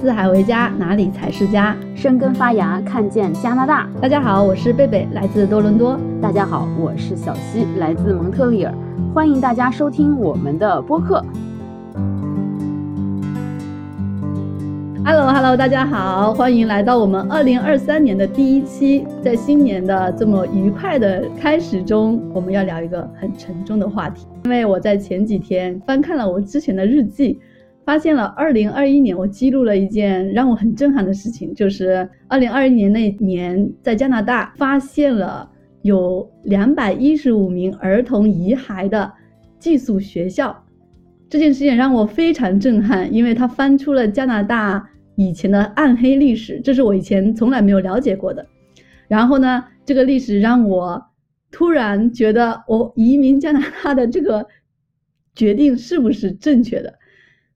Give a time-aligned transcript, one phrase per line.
[0.00, 1.76] 四海为家，哪里才是家？
[1.94, 3.86] 生根发芽，看见加拿大。
[4.00, 6.00] 大家好，我是贝贝，来自多伦多。
[6.18, 8.72] 大家好，我是小溪，来自蒙特利尔。
[9.12, 11.22] 欢迎大家收听我们的播客。
[15.04, 19.06] Hello，Hello，大家好，欢迎来到我们二零二三年的第一期。
[19.22, 24.26] 在新年的这么愉快的开始中，我们要聊一个很沉重的话题。
[24.44, 27.38] 因为我在前几天翻看了我之前的日记。
[27.84, 35.50] 发现了，二零二一年我记录了一件让我很震撼的事情，就是二零二一年那年在加拿大发现了
[35.82, 39.12] 有两百一十五名儿童遗骸的
[39.58, 40.64] 寄宿学校。
[41.28, 48.46] 这件事情让我非常震撼，因为它翻出了加拿大以前的暗黑历史，这是我以前从来没有了解过的。
[49.08, 51.02] 然后呢，这个历史让我
[51.50, 54.46] 突然觉得我移民加拿大的这个
[55.34, 56.94] 决定是不是正确的。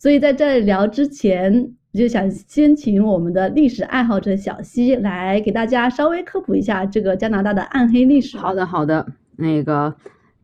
[0.06, 1.52] 所以在这聊之前，
[1.92, 8.38] 我就想先请我们的历史爱好者小西来给大家稍微科普一下这个加拿大的暗黑历史。
[8.38, 9.92] 好的，好的，那个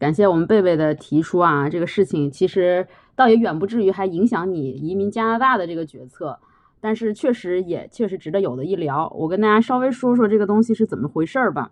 [0.00, 6.41] 感谢我们贝贝的提出啊，这个事情其实倒也远不至于还影响你移民加拿大的这个决策，
[6.81, 9.09] 但是确实也确实值得有的一聊。
[9.17, 11.70] 我跟大家稍微说说这个东西是怎么回事儿吧。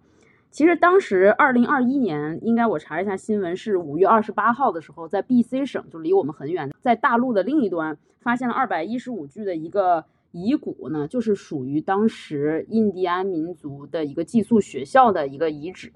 [0.50, 15.92] 其实当时二零二一年，应该我查一下新闻，是五月二十八号的时候，在 B.C 省，就离我们很远，在大陆的另一端，发现了二百一十五具的一个遗骨呢，就是属于当时印第安民族的一个寄宿学校的一个遗址。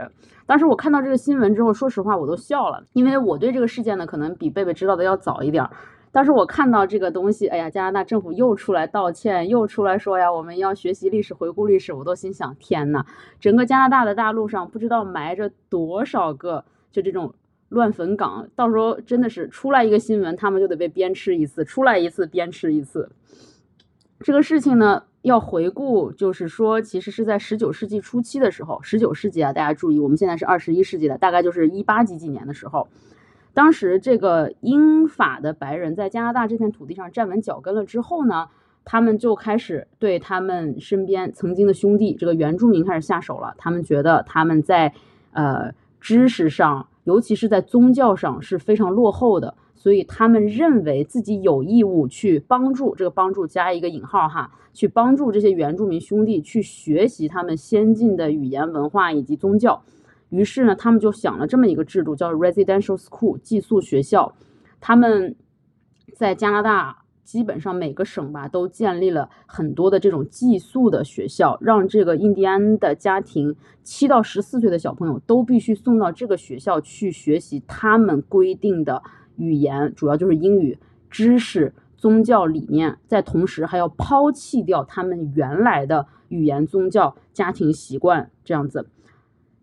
[0.46, 5.70] 当时我看到这个新闻之后，说实话我都笑了，因为我对这个事件呢，可能比贝贝知道的要早一点儿。
[6.14, 13.04] 当时我看到这个东西，哎呀，加拿大政府又出来道歉，又出来说呀，我们要学习历史，回顾历史，我都心想，天呐，
[13.40, 17.34] 整个加拿大的大陆上不知道埋着多少个就这种
[17.68, 23.10] 乱坟岗，到时候真的是出来一个新闻，他们就得被鞭笞一次，出来一次鞭笞一次。
[24.20, 32.86] 这个事情呢，要回顾，就是说，其实是在十九世纪初期的时候，十九世纪啊，大家注意，我们现在是二十一世纪的，大概就是一八几几年的时候。
[33.54, 38.48] 当时这个英法的白人在加拿大这片土地上站稳脚跟了之后呢，
[38.84, 43.54] 他们就开始对他们身边曾经的兄弟，这个原住民开始下手了。
[43.56, 44.92] 他们觉得他们在
[45.32, 59.80] 呃知识上，尤其是在宗教上是非常落后的，所以他们认为自己有义务去帮助这个帮助加一个引号哈，去帮助这些原住民兄弟去学习他们先进的语言文化以及宗教。
[60.34, 64.34] 于是呢，他们就想了这么一个制度，叫 residential school 寄宿学校。
[64.80, 65.36] 他们
[66.16, 79.02] 在加拿大基本上每个省吧都建立了很多的这种寄宿的学校，让这个印第安的家庭七到十四岁的小朋友都必须送到这个学校去学习他们规定的
[79.36, 80.76] 语言，主要就是英语
[81.08, 88.88] 知识、宗教理念，在同时还要抛弃掉他们原来的语言、宗教、家庭习惯这样子。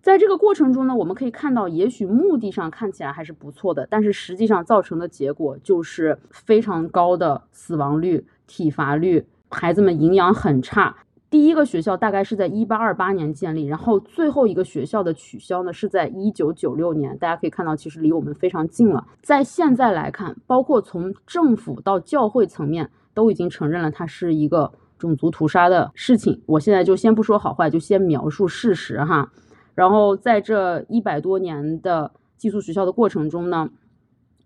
[0.02, 10.96] 在这个过程中呢，我们可以看到，也许目的上看起来还是不错的，但是实际上造成的结果就是非常高的死亡率、体罚率，孩子们营养很差。
[11.30, 17.16] 第一个学校大概是在一八二八年建立，然后最后一个学校的取消呢是在一九九六年。
[17.20, 19.06] 大家可以看到，其实离我们非常近了。
[19.22, 26.42] 在现在来看，包括从政府到教会层面都已经承认了它是一个种族屠杀的事情。
[26.48, 29.32] 我现在就先不说好坏，就先描述事实哈。
[29.76, 33.70] 然后在这一百多年的寄宿学校的过程中呢，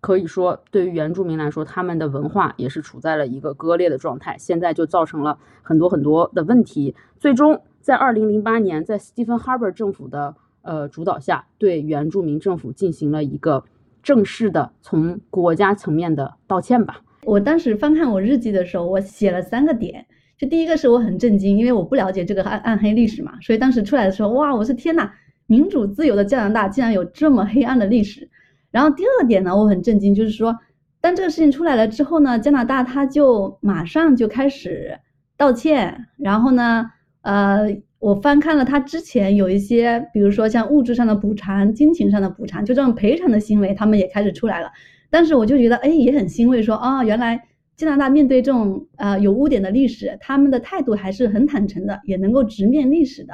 [0.01, 4.37] 可以说对于原住民来说，他们的文化也是处在了一个割裂的状态。
[4.37, 6.95] 现在就造成了很多很多的问题。
[7.19, 13.63] 最终在二零零八年，在 Stephen Harper 政府的呃主导下，对原住民政府进行了一个
[14.03, 17.01] 正式的从国家层面的道歉吧。
[17.23, 20.05] 我当时翻看我日记的时候，我写了三个点。
[20.37, 25.09] 就第一个是我很震惊，因为我不了解这个暗暗黑历史嘛，所以当时出来的时候，哇，我是天呐，
[25.47, 28.29] 民主自由的加拿大竟然有这么黑暗的历史。
[28.69, 30.53] 然后第二点呢，我很震惊，就是说，
[30.99, 34.99] 当这个事情出来了之后呢，加拿大他就马上就开始
[35.37, 36.07] 道歉。
[36.17, 36.85] 然后呢，
[37.21, 44.69] 呃，我翻看了他之前有一些，比如说像物质上的补偿、金钱上的补偿，就这种赔偿的行为，他们也开始出来了。
[45.09, 47.41] 但是我就觉得，哎，也很欣慰，说啊，原来。
[47.75, 53.33] 加拿大面对这种呃有污点的历史，他们的态度还是很坦诚的，也能够直面历史的，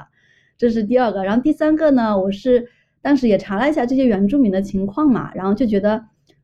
[0.57, 1.23] 这是第二个。
[1.23, 2.67] 然后第三个呢，我是
[3.03, 6.03] 当时也查了一下这些原住民的情况嘛，然后就觉得，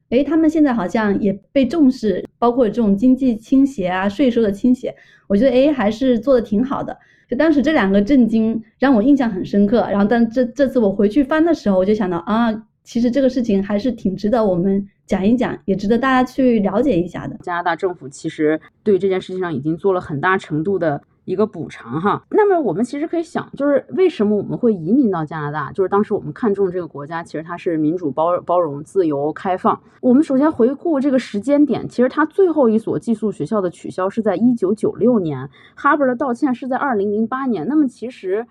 [0.10, 4.94] 哎，他们现在好像也被重视，包括这种经济倾斜啊、税收的倾斜，
[5.28, 6.96] 我觉得哎还是做的挺好的。
[7.28, 9.88] 就当时这两个震惊让我印象很深刻。
[9.90, 12.67] 然后但这这次我回去翻的时候，我就想到啊。
[12.88, 17.38] 其实这个事情还是挺值得我们讲一讲，也值得大家去了解一下的。
[17.44, 21.04] 加拿大政府其实对这件事情上已经做了很大程度的。
[21.25, 25.69] 一个补偿哈，那么我们其实可以想，就是为什么我们会移民到加拿大？
[25.74, 29.78] 就是当时我们看中这个国家，其实它是民主、包包容、自由、开放。
[30.00, 37.68] 我们首先回顾这个时间点，其实它最后一所寄宿学校的取消是在一九九六年，哈伯的道歉是在二零零八年。
[37.68, 38.48] 那么其实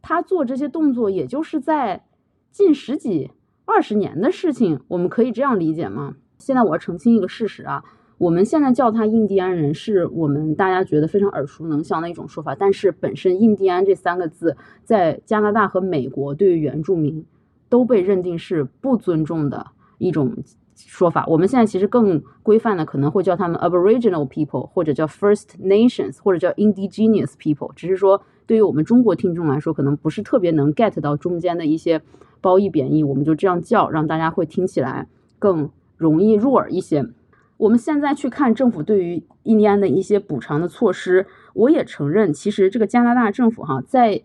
[0.00, 2.04] 他做这些动作，也就是在
[2.52, 3.32] 近十几、
[3.64, 4.80] 二十年的事情。
[4.88, 6.16] 我们可以这样理解吗？
[6.38, 7.84] 现在我要澄清一个事实啊。
[8.18, 12.54] 我们现在叫他印第安人，是我们大家觉得非常耳熟能详的一种说法。
[12.54, 17.26] 但是本身“印第安”这三个字，在加拿大和美国对于原住民
[17.68, 19.66] 都被认定是不尊重的
[19.98, 20.36] 一种
[20.76, 21.24] 说法。
[21.26, 27.72] 我们现在其实更规范的可能会叫他们 Aboriginal people，或者叫 First Nations，或者叫 Indigenous people。
[27.74, 32.00] 只是说对于我们中国听众来说，可能不是特别能 get 到中间的一些
[32.42, 35.08] 褒义贬义，我们就这样叫，让大家会听起来
[35.38, 37.06] 更容易入耳一些。
[37.56, 44.22] 我们现在去看政府对于印第安的一些补偿的措施，我也承认，其实这个加拿大政府哈，在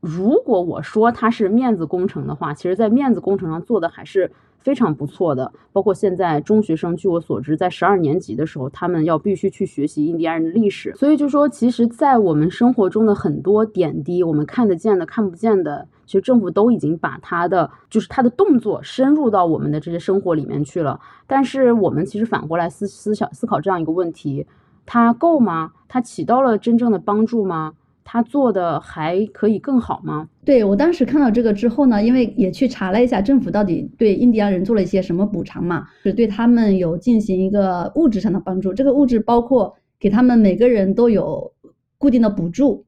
[0.00, 4.32] 如果我说它是面子工程的话，其实在面子工程上做的还是。
[4.64, 10.94] 非常不错的，包括现在中学生，据我所知，在十二年级的时候，他们要必须去学习印第安人的历史。
[10.96, 21.00] 所以就说，其实，在我们生活中的很多点滴，我们看得见的、看不见的，其实政府都已经把他的，就是他的动作深入到我们的这些生活里面去了。
[21.26, 24.46] 但是我们其实反过来思思想思考这样一个问题：
[24.86, 25.72] 它够吗？
[25.88, 27.74] 它起到了真正的帮助吗？
[28.06, 30.28] 他做的还可以更好吗？
[30.44, 38.74] 对我当时看到这个之后呢，因为也去查了一下政府到底对印第安人做了一些什么补偿嘛，是对他们有进行一个物质上的帮助。
[38.74, 41.50] 这个物质包括给他们每个人都有
[41.96, 42.84] 固定的补助，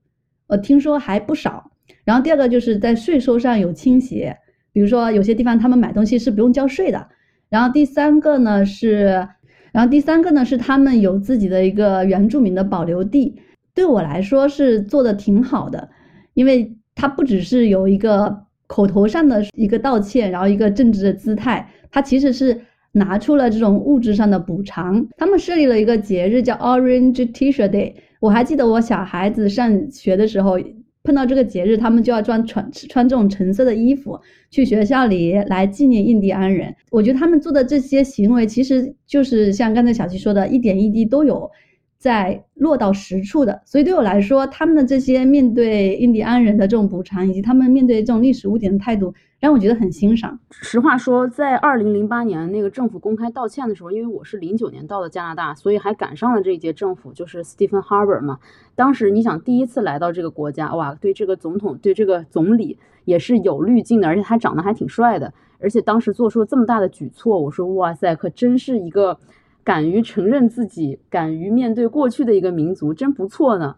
[0.49, 1.71] 呃，听说还不少。
[2.05, 4.37] 然后第二个就是在税收上有倾斜，
[4.73, 7.09] 比如说有些地方他们买东西是不用交税的。
[7.49, 9.27] 然后第三个呢是，
[9.73, 13.37] 然后第三个呢是他们有自己的一个原住民的保留地。
[13.75, 15.89] 对我来说是做的挺好的，
[16.35, 22.59] 因为他不只是有一个口头上的一个道歉，然后一个政治的姿态，他其实是
[22.93, 25.07] 拿出了这种物质上的补偿。
[25.19, 30.59] 他们设立了一个节日叫 Orange T-shirt Day，我还记得我小孩子上学的时候
[31.07, 34.21] 碰到这个节日，他们就要穿穿穿这种橙色的衣服
[34.51, 36.75] 去学校里来纪念印第安人。
[36.91, 41.51] 我觉得他们做的这些行为，其实就是像刚才小七说的，一点一滴都有。
[41.99, 50.39] 在落到实处的，所以对我来说，他们的这些面对印第安人的这种补偿，以及他们面对这种历史污点的态度，让我觉得很欣赏。
[50.51, 58.39] 实话说，在二零零八年那个政府公开道歉的时候，因为我是零九年到的加拿大，所以还赶上了这一届政府，就是 Stephen Harper 嘛。
[58.75, 69.19] 当时你想第一次来到这个国家，哇，对这个总统，对这个总理也是有滤镜的，而且他长得还挺帅的，而且当时做出了这么大的举措，我说哇塞，可真是一个。
[69.67, 73.75] 敢于承认自己，敢于面对过去的一个民族，真不错呢。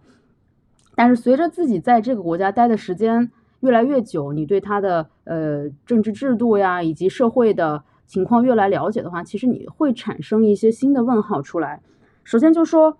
[0.95, 3.31] 但是随着自己在这个国家待的时间
[3.61, 11.81] 越来越久，你对他的呃政治制度呀，以及社会的情况越来了解的话，其实你会产生一些新的问号出来。
[12.23, 12.99] 首先就说，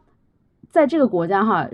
[0.71, 1.69] 在这个国家哈，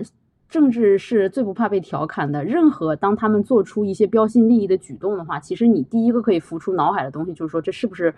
[0.49, 2.43] 政治是最不怕被调侃的。
[2.43, 8.13] 任何当他们做出一些标新立异的举动的话，其实你第一个可以浮出脑海的东西就是说，这是不是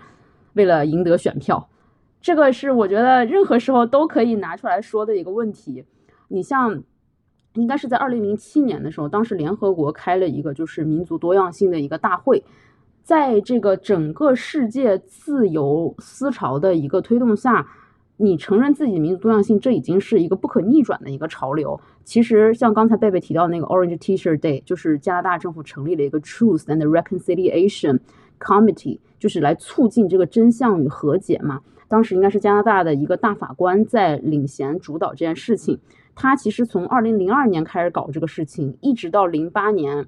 [0.54, 1.70] 为了赢得选票？
[2.22, 5.86] 这个是我觉得任何时候都可以拿出来说的一个问题。
[6.28, 6.84] 你像，
[7.54, 12.44] 应该是在二零零七年的时候，当时联合国开了一个就是民族多样性的一个大会，
[13.02, 17.66] 在这个整个世界自由思潮的一个推动下，
[18.18, 21.80] 你承认自己民族多样性，这已经是一个不可逆转的一个潮流。
[22.04, 28.00] 其实像刚才贝贝提到那个 Orange T-shirt Day，就是加拿大政府成立了一个 Truth and Reconciliation
[28.40, 31.62] Committee，就是来促进这个真相与和解嘛。
[31.88, 35.80] 当时应该是加拿大的一个大法官在领衔主导这件事情。
[36.16, 40.08] 他其实从二零零二年开始搞这个事情，一直到零八年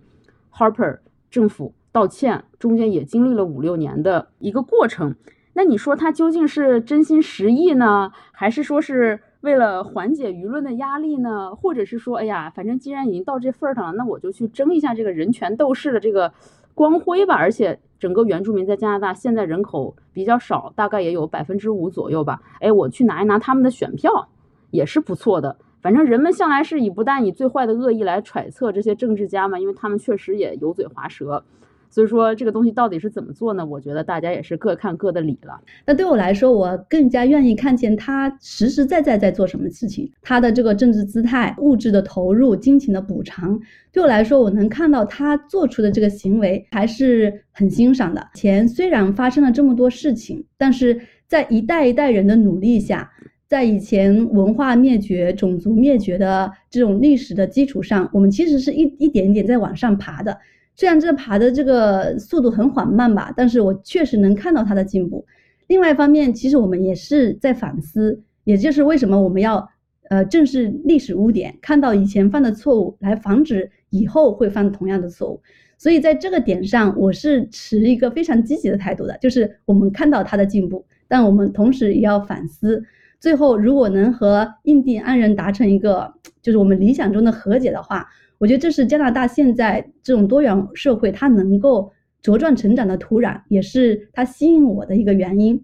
[0.52, 5.16] ，Harper 政府道歉，中间也经历了五六年的一个过程。
[5.54, 11.56] 那你说他究竟是真心实意呢，还是说是为了缓解舆论的压力呢？
[11.56, 16.34] 或者是说，哎呀，反正既然已经到这份儿上了，那我就去争一下这个人权斗士的这个
[16.74, 17.36] 光辉吧。
[17.36, 17.80] 而且。
[18.00, 22.42] 整个原住民在加拿大现在人口比较少，大概也有百分之五左右吧。
[22.62, 24.30] 哎，我去拿一拿他们的选票，
[24.72, 25.58] 也是不错的。
[25.82, 31.44] 反正人们向来是以不但以最坏的恶意来揣测这些政治家嘛，因为他们确实也油嘴滑舌。
[31.90, 33.66] 所以说这个东西到底是怎么做呢？
[33.66, 35.60] 我觉得大家也是各看各的理了。
[35.86, 43.60] 那对我来说，我更加愿意看见他实实在在在做什么事情，他的这个政治姿态、物质的投入、金钱的补偿，
[43.92, 48.26] 对我来说，我能看到他做出的这个行为还是很欣赏的。
[48.36, 53.12] 前虽然发生了这么多事情，但是在一代一代人的努力下。
[53.48, 60.38] 在以前文化灭绝、种族灭绝的这种历史的基础上，我们其实是一一点点在往上爬的。
[60.80, 65.26] 虽然这爬的这个速度很缓慢吧，但是我确实能看到它的进步。
[65.68, 69.70] 另外一方面，其实我们也是在反思，也就是为什么我们要
[70.10, 75.42] 呃正视历史污点，看到以前犯的错误，来防止以后会犯同样的错误。
[75.78, 82.82] 所以在这个点上，我是持一个非常积极的态度的，就是我们看到它的进步，但我们同时也要反思。
[83.20, 88.08] 最后，如果能和印第安人达成一个就是我们理想中的和解的话，
[88.40, 91.92] 我觉得这是加拿大现在这种多元社会它能够
[92.24, 95.62] 茁壮成长的土壤，也是它吸引我的一个原因。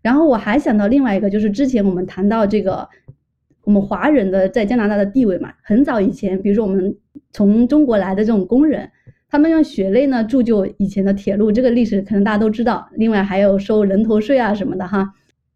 [0.00, 2.88] 然后我还想到另外一个，就是之前我们谈到这个
[3.64, 6.96] 我们华人的在加拿大的地位嘛，很早以前，比如说我们
[7.32, 8.90] 从中国来的这种工人，
[9.28, 12.88] 他们用血泪呢铸就以前的铁路，这个历史可能大家都知道。
[12.94, 15.12] 另外还有收人头税啊什么的哈。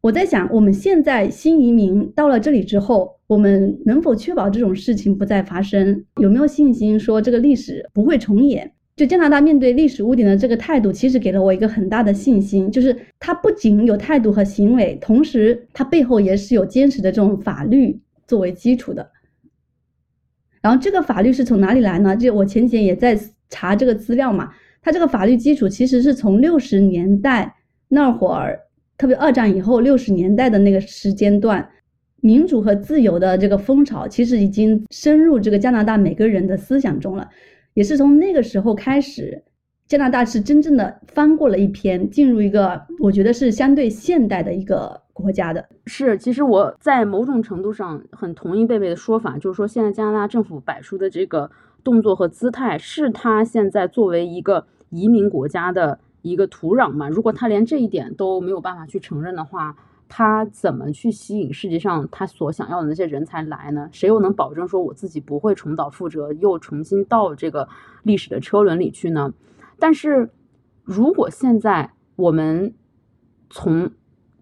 [0.07, 6.05] 我在想，我们现在新移民到了这里之后，我们能否确保这种事情不再发生？
[6.21, 8.73] 有没有信心说这个历史不会重演？
[8.95, 19.11] 就加拿大面对历史污点的这个态度，其实给了我一个很大的信心，就是它不仅有态度和行为，同时它背后也是有坚实的这种法律作为基础的。
[20.63, 22.17] 然后这个法律是从哪里来呢？
[22.17, 27.57] 就我前几天也在查这个资料嘛，它这个法律基础其实是从六十年代
[27.89, 28.61] 那会儿。
[28.99, 31.69] 特别二战以后六十年代的那个时间段，
[32.23, 37.29] 民主和自由的这个风潮其实已经深入这个加拿大每个人的思想中了。
[37.75, 39.43] 也是从那个时候开始，
[39.87, 45.63] 加拿大是真正的翻过了一篇，进入一个我觉得是相对现代的一个国家的。
[45.85, 51.51] 是，其实我在某种程度上很同意贝贝的说法，就是说现在加拿大政府摆出的这个
[51.85, 55.99] 动作和姿态，是他现在作为一个移民国家的。
[56.31, 59.77] 一个土壤嘛，如果他连这一点都没有办法去承认的话，
[60.09, 63.89] 他怎么去吸引世界上他所想要的那些人才来呢？
[63.93, 67.69] 谁又能保证说我自己不会重蹈覆辙，又重新到这个
[68.03, 69.33] 历史的车轮里去呢？
[69.79, 70.31] 但是，
[70.85, 72.75] 如果现在我们
[73.51, 73.91] 从，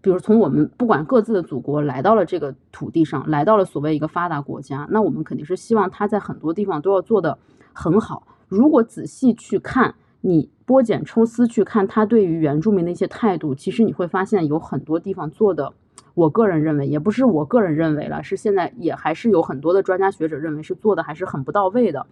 [0.00, 7.38] 比如从我们不管各自的祖国来到了这个土地上，来到了所谓一个发达国家，那我们肯定是希望他在很多地方都要做的
[7.72, 8.26] 很好。
[8.48, 9.94] 如果仔细去看。
[10.26, 15.74] 你剥茧抽丝去看他对于原住民的一些态度，其实你会发现有很多地方做的，
[16.14, 22.06] 我个人认为也不是我个人认为了，是现在也还是有很多的专家学者认为是做的还是很不到位的。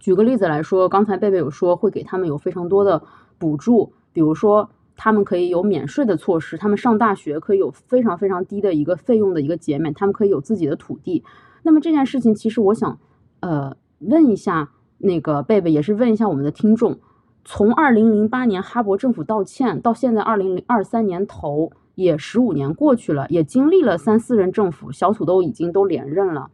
[0.00, 3.00] 举个例子来说，刚才贝贝有说会给他们有非常多的
[3.38, 11.22] 补助，比如说他们可以有免税的措施，他们上大学可以有非常非常低的一个费用的一个减免，他们可以有自己的土地。
[11.62, 12.98] 那么这件事情，其实我想
[13.38, 16.98] 呃问一下那个贝贝，也是问一下我们的听众。
[17.44, 26.50] 从二零零八年哈勃政府道歉到现在二零零二三年头，也十五年过去了，也经历了三四任政府，小土豆已经都连任了。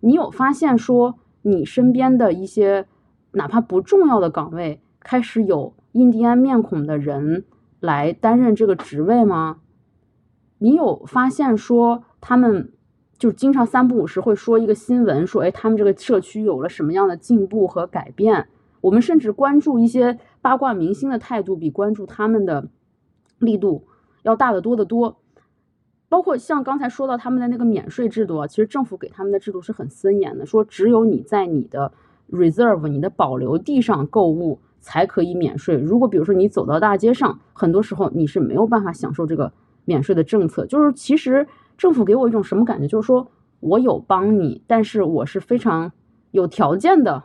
[0.00, 2.86] 你有发现说你身边的一些
[3.32, 7.44] 哪怕不重要的岗位，开始有印第安面孔的人
[7.78, 9.58] 来担任这个职位吗？
[10.58, 12.72] 你有发现说他们
[13.18, 18.48] 就经常三不五时会说一个新闻，说哎他们这个社区有了什么样的进步和改变？
[18.82, 22.68] 我们甚至关注一些八卦明星的态度，比关注他们的
[23.38, 23.86] 力度
[24.22, 25.16] 要大得多得多。
[26.10, 31.90] 包括像刚才说到他们的那个免税制度啊，其实政府给他们的制度是很森严的，说只有你在你的
[32.30, 35.74] reserve 你的保留地上购物才可以免税。
[35.76, 39.52] 如果比如说你走到大街上，很多时候你是没有办法享受这个
[39.86, 40.66] 免税的政策。
[40.66, 41.46] 就是其实
[41.78, 43.28] 政府给我一种什么感觉，就是说
[43.60, 45.92] 我有帮你，但是我是非常
[46.32, 47.22] 有条件的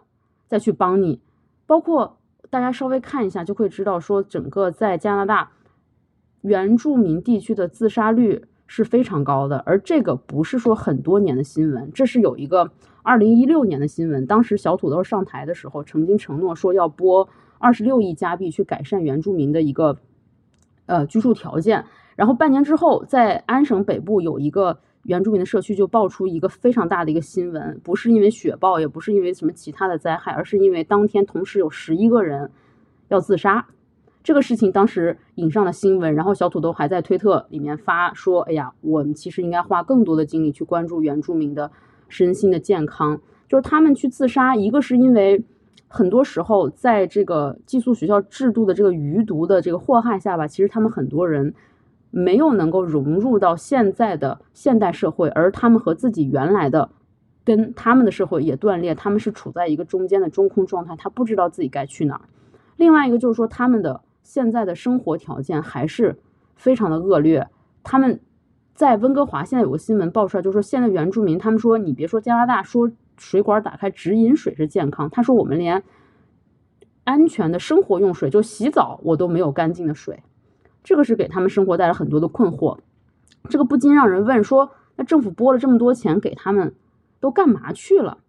[0.48, 1.20] 再去帮你。
[1.68, 2.18] 包括
[2.50, 5.52] 大家稍微看一下就会知道，说整个在加拿大
[6.42, 12.72] 原住民地区的自杀率是非常高的，而这个不是说很多年的新闻，这是有一个
[13.04, 19.98] 二零一六年的新闻，当时小土豆上台的时候曾经承诺说要拨二十六亿加币去改善原住民的一个
[20.86, 24.80] 呃居住条件，然后半年之后在安省北部有一个。
[25.08, 32.52] 原住民的社区就爆出一个非常大的一个新闻，不是因为雪暴，也不是因为什么其他的灾害，而是因为当天同时有十一个人
[33.08, 33.66] 要自杀。
[34.22, 41.72] 这个事情当时引上了新闻，然后小土豆还在推特里面发说：“哎呀，我们其实应该花更多的精力去关注原住民的
[42.10, 43.22] 身心的健康。
[43.48, 45.42] 就是他们去自杀，一个是因为
[45.88, 51.54] 很多时候在这个寄宿学校制度的这个余毒的这个祸害下吧，其实他们很多人
[52.10, 56.90] 没有能够融入到现在的现代社会，而他们和自己原来的
[57.44, 62.22] 跟他们的社会也断裂，他们是处在一个中间的中空状态，他不知道自己该去哪儿。
[62.76, 66.20] 另外一个就是说，他们的现在的生活条件还是
[66.56, 67.48] 非常的恶劣。
[67.84, 68.20] 他们
[68.74, 75.84] 在温哥华现在有个新闻爆出来，就是说现在原住民他们说，你别说加拿大，说水管打开直饮水是健康，他说我们连
[77.04, 80.22] 安全的生活用水，就洗澡我都没有干净的水，
[80.88, 82.78] 这个是给他们生活带来很多的困惑。
[83.50, 86.74] 这个不禁让人问说，那政府拨了这么多钱给他们，
[87.20, 88.20] 都干嘛去了？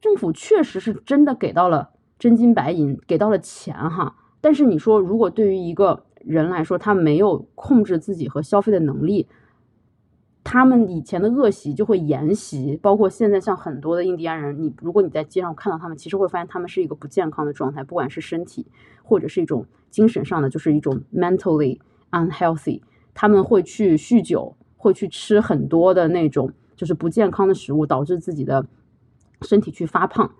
[0.00, 1.90] 政府确实是真的给到了。
[2.18, 9.28] 真金白银给到了钱哈，但是你说如果对于一个人来说，他没有控制自己和消费的能力，
[10.42, 18.66] 他们以前的恶习就会沿袭，包括现在像很多的印第安人，你如果你在街上看到他们，其实会发现他们是一个不健康的状态，不管是身体
[19.02, 21.78] 或者是一种精神上的，就是一种 mentally
[22.10, 22.80] unhealthy，
[23.12, 28.64] 他们会去酗酒，会去吃很多的那种就是不健康的食物，导致自己的
[29.42, 30.32] 身体去发胖。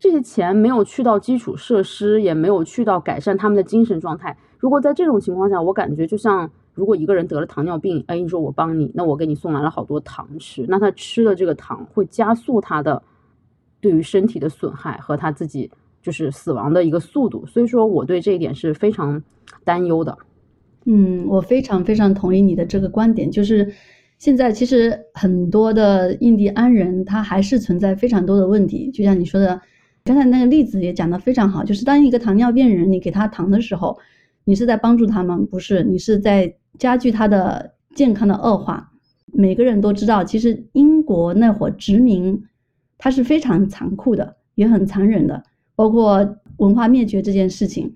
[0.00, 4.36] 这些钱没有去到基础设施，也没有去到改善他们的精神状态。
[4.58, 13.02] 如果在这种情况下，我感觉就像如果一个人得了糖尿病，哎，你说我帮你，那我给你送来了好多糖吃，那他吃的这个糖会加速他的
[13.80, 15.70] 对于身体的损害和他自己
[16.02, 17.44] 就是死亡的一个速度。
[17.46, 19.22] 所以说，我对这一点是非常
[19.64, 20.16] 担忧的。
[20.84, 23.72] 嗯，我非常非常同意你的这个观点，就是
[24.18, 29.60] 现在其实很多的印第安人他还是存在非常多的问题，就像你说的。
[30.04, 33.96] 刚才那个例子也讲得非常好，就是当一个糖尿病人，你给他糖的时候，
[34.42, 35.38] 你是在帮助他吗？
[35.48, 38.90] 不是，你是在加剧他的健康的恶化。
[39.34, 42.44] 每个人都知道，其实英国那会殖民，
[42.98, 45.42] 它是非常残酷的，也很残忍的，
[45.74, 47.94] 包括文化灭绝这件事情。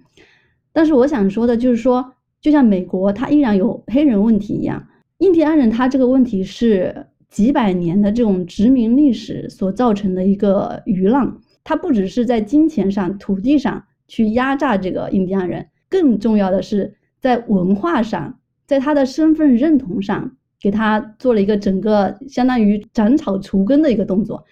[0.73, 4.87] 但是我想说的就是说，就像美国它依然有黑人问题一样，
[5.19, 11.41] 印第安人他这个问题是几百年的这种殖民历史所造成的一个余浪。
[11.65, 20.31] 他不只是在金钱上、土地上去压榨这个印第安人，更重要的是在文化上，在他的身份认同上，
[20.61, 24.45] 给他做了一个整个相当于斩草除根的一个动作。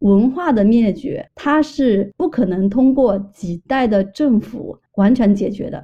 [0.00, 5.82] 文化的灭绝，它是不可能通过几代的政府完全解决的。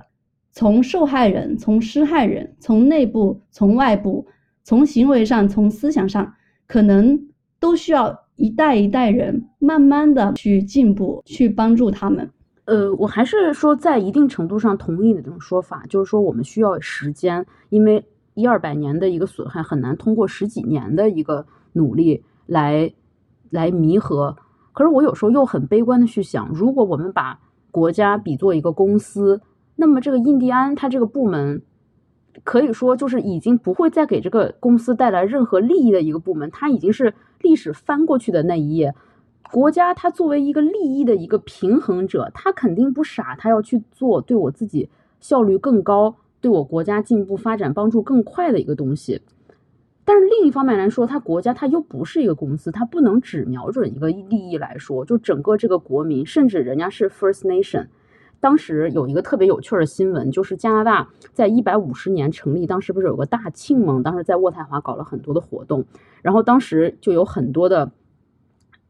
[0.53, 4.27] 从受害人、从施害人、从内部、从外部、
[4.65, 6.35] 从行为上、从思想上，
[6.67, 8.25] 可能都需要。
[8.41, 12.31] 一代一代人慢慢的去进步，去帮助他们。
[12.69, 18.05] 呃，我还是说在一定程度上同意你这种说法，就是说我们需要时间，因为
[18.35, 22.93] 一二百年的一个损害很难通过十几年的一个努力来
[23.49, 24.37] 来弥合。
[24.75, 29.41] 可是我有时候又很悲观的去想，如果我们把国家比作一个公司，
[29.77, 31.63] 那么这个印第安它这个部门。
[32.45, 38.95] 可以说，就是已经不会再给这个公司带来任何利益的一个部门，它已经是历史翻过去的那一页。
[39.51, 44.89] 国家它作为一个利益的一个平衡者，它肯定不傻，它要去做对我自己
[45.21, 49.23] 效率更高、对我国家进步发展帮助更快的一个东西。
[50.05, 57.87] 但是另一方面来说，它国家它又不是一个公司，它不能只瞄准一个利益来说，就整个这个国民，甚至人家是 First Nation。
[58.41, 64.01] 当时有一个特别有趣的新闻，就是加拿大在一百五十年成立，当时不是有个大庆吗？
[64.05, 65.85] 当时在渥太华搞了很多的活动，
[66.23, 67.91] 然后当时就有很多的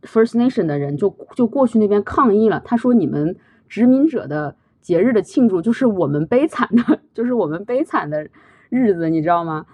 [0.08, 2.60] First Nation 的人就就过去那边抗议了。
[2.64, 3.36] 他说：“你们
[3.68, 8.28] 殖民者的节日的庆祝，就是我们悲惨的， 就是我们悲惨的
[8.70, 9.66] 日子，你知道吗？”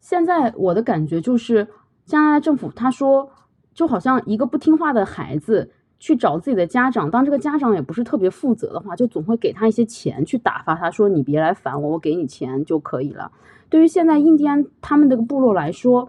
[0.00, 1.66] 现在我的感觉就是，
[2.04, 3.30] 加拿大政府他说，
[3.74, 5.72] 就好像一个不听话的孩子。
[6.00, 13.32] 去找自己的家长，当这个家长也不是特别负责的话，就总会给他一些钱去打发他，说你别来烦我，我给你钱就可以了。
[13.68, 16.08] 对于现在印第安他们这个部落来说，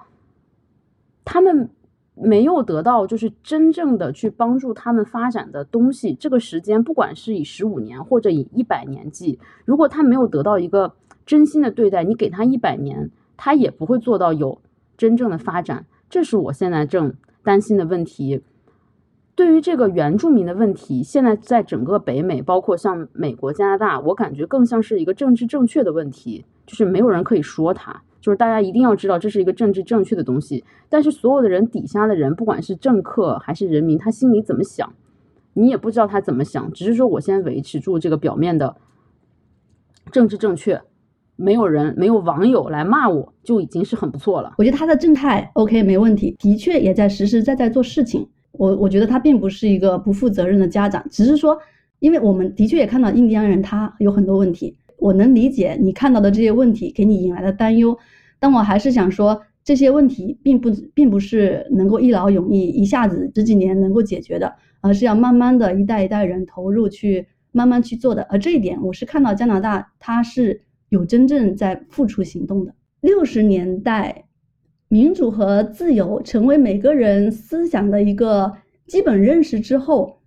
[1.32, 1.70] 他们
[2.16, 6.16] 没有得到就是真正的去帮助他们发展的东西。
[6.16, 10.96] 这个时间不管是以十五年或者以一百年计，如果他没有得到一个
[11.28, 14.60] 真心的对待，你给他一百年，他也不会做到有
[14.98, 15.86] 真正的发展。
[16.10, 17.14] 这是我现在正
[17.44, 18.42] 担心的问题。
[19.36, 30.64] 对于这个原住民的问题，现在在整个北美，包括像美国、加拿大，我感觉更像是一个政治正确的问题，就是没有人可以说他，就是大家一定要知道这是一个政治正确的东西。
[30.90, 34.92] 但是所有的人底下的人，不管是政客还是人民，他心里怎么想，
[35.54, 38.76] 你也不知道他怎么想，只是说我先维持住这个表面的
[40.12, 40.82] 政治正确，
[41.36, 44.56] 没有人没有网友来骂我，就已经是很不错了。
[44.58, 48.28] 我觉得他的正态 OK 没问题，的确也在实实在在做事情。
[48.52, 51.56] 我我觉得他并不是一个不负责任的家长，只是说，
[52.00, 57.98] 因为我们的确也看到印第安人他有很多问题，我能理解你看到的这些问题给你引来的担忧，
[58.40, 59.42] 但我还是想说。
[59.62, 68.24] 这些问题并不并不是能够一劳永逸，一下子十几年能够解决的，而是要慢慢的一代一代人投入去慢慢去做的。
[68.32, 72.74] 而这一点，我是看到加拿大它是有真正在付出行动的。
[73.02, 74.26] 六十年代，
[74.88, 78.52] 民主和自由成为每个人思想的一个
[78.88, 80.20] 基本认识之后，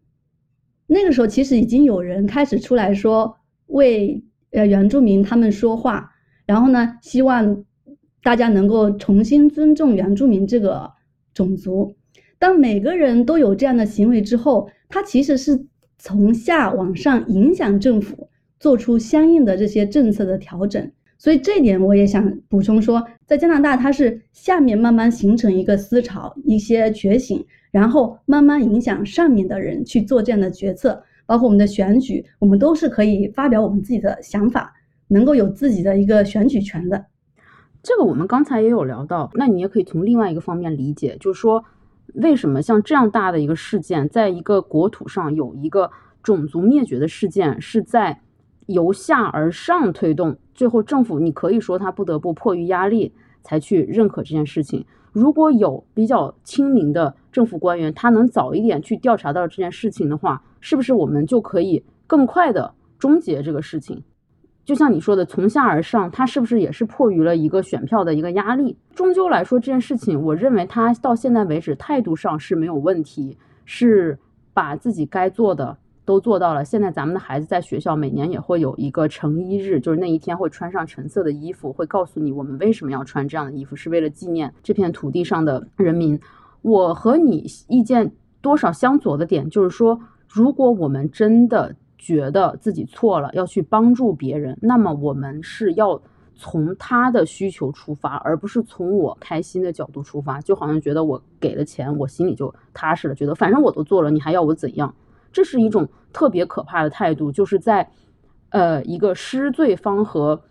[0.86, 3.34] 那个时候其实已经有人开始出来说
[3.66, 4.22] 为
[4.52, 6.12] 呃原住民他们说话，
[6.46, 7.64] 然后呢，希望。
[8.24, 10.88] 大家能够重新尊重原住民这个
[11.34, 11.92] 种族。
[12.38, 15.66] 当每个人都有这样的行为之后，他其实是
[15.98, 18.28] 从下往上影响政府
[18.60, 20.88] 做出相应的这些政策的调整。
[21.18, 31.02] 所以这一点我也想补充说，在加拿大，它是下面慢慢形成一个思潮、一些觉醒，然后慢慢影响上面的人去做这样的决策。
[31.32, 34.70] 包括我们的选举，我们都是可以发表我们自己的想法，
[35.08, 37.06] 能够有自己的一个选举权的。
[37.82, 41.64] 这个我们刚才也有聊到，那你也可以从另外一个方面理解，就是说，
[42.16, 45.90] 为什么像这样大的一个事件，在一个国土上有一个
[46.22, 48.20] 种族灭绝的事件，是在
[48.66, 54.84] 由下而上推动，最后政府你可以说他不得不迫于压力才去认可这件事情。
[55.12, 64.02] 如果有比较亲民的政府官员，他能早一点去调查到这件事情的话，是不是我们就可以更快的终结这个事情？
[64.64, 68.78] 就像你说的，从下而上，他是不是也是迫于了一个选票的一个压力？
[68.94, 74.16] 终究来说，这件事情，我认为他到现在为止态度上是没有问题，是
[74.54, 76.64] 把自己该做的都做到了。
[76.64, 86.16] 现在咱们的孩子在学校每年也会有一个成衣日，就是那一天会穿上橙色的衣服，会告诉你我们为什么要穿这样的衣服，是为了纪念这片土地上的人民。
[86.62, 89.98] 我和你意见多少相左的点，就是说，
[90.32, 91.76] 如果我们真的。
[92.04, 96.02] 觉得自己错了，要去帮助别人，那么我们是要
[96.34, 100.40] 从他的需求出发，而不是从我开心的角度出发。
[100.40, 104.92] 就好像觉得我给了钱，我心里就踏实了，觉得反正我都做了，你还要我怎样？
[105.30, 107.88] 这是一种特别可怕的态度，就是在
[108.48, 110.42] 呃一个施罪方和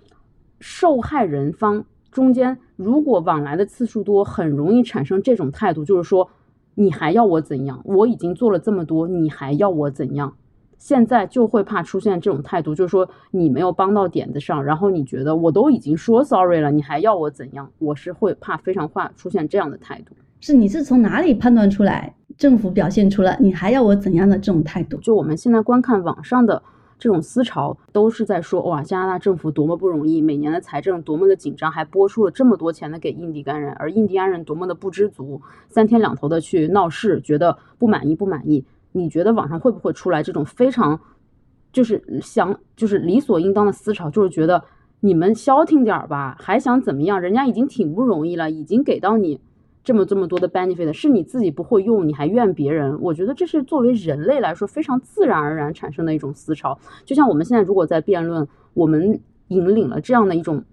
[0.61, 6.29] 受害人方中间，如果往来的次数多，很容易产生这种态度，就是说
[6.75, 7.81] 你还要我怎样？
[7.83, 10.33] 我已经做了这么多，你还要我怎样？
[10.77, 17.69] 现在就会怕出现这种态度，就是说你没有帮到点子上，然后你觉得我都已经说 sorry 了，你还要我怎样？
[17.77, 20.15] 我是会怕非常怕出现这样的态度。
[20.39, 24.97] 是你是从哪里判断出来政府表现出了你还要我怎样的这种态度？
[24.97, 26.63] 就我们现在观看网上的
[27.01, 38.63] 这种思潮，都是在说哇，加拿大政府多么不容易，每年的财政多么的紧张，还拨出了这么多钱的给印第安人，而印第安人多么的不知足，三天两头的去闹事，觉得不满意不满意。
[38.91, 40.99] 你觉得网上会不会出来这种非常，
[41.73, 44.63] 就是想就是理所应当的思潮，就是觉得
[44.99, 47.19] 你们消停点儿吧，还想怎么样？
[47.19, 49.41] 人家已经挺不容易了，已经给到你
[49.83, 52.99] 这么这么多的 benefit，是你自己不会用，你还怨别人？
[53.01, 56.77] 我觉得这是作为人类来说非常自然而然产生的一种思潮。
[57.05, 60.63] 就像我们现在如果在辩论，我们引领了这样的一种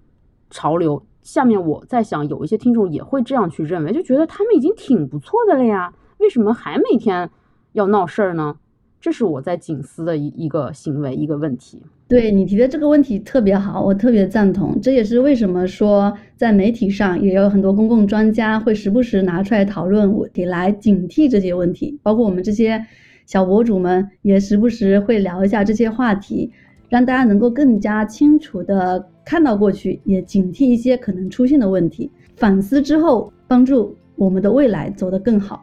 [0.51, 7.31] 潮流，下面我在想，有一些听众也会这样去认为，就觉得他们已经挺不错的了呀，为什么还每天？
[7.73, 8.57] 要闹事儿呢，
[9.01, 11.83] 这是我在警思的一一个行为，一个问题。
[12.09, 14.81] 对你提的这个问题特别好，我特别赞同。
[14.81, 21.99] 这也是为什么说在媒体上也有很多公共专家会时不时拿出来讨论问题，来警惕这些问题。
[22.03, 22.83] 包括我们这些
[23.27, 26.51] 小博主们也时不时会聊一下这些话题，
[26.89, 35.63] 让大家能够更加清楚的看到过去，也警惕一些可能出现的问题，反思之后帮助我们的未来走得更好。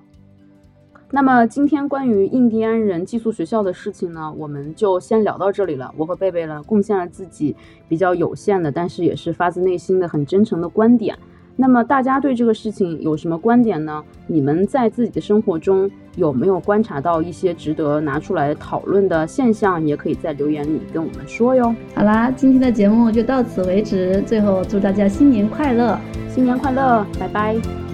[1.15, 5.89] 那么今天关于印第安人寄宿学校的事情呢，我们就先聊到这里了。
[5.95, 7.56] 我和贝贝呢，贡献了自己
[7.88, 11.17] 比较有限的，但是也是发自内心的很真诚的观点。
[11.56, 14.04] 那么大家对这个事情有什么观点呢？
[14.28, 19.88] 你们在自己的生活中有没有观察到一些值得拿出来讨论的现象？
[19.88, 21.73] 也可以在留言里跟我们说哟。
[21.95, 24.21] 好啦，今天的节目就到此为止。
[24.23, 25.97] 最后祝大家新年快乐，
[26.28, 27.84] 新年快乐，拜拜。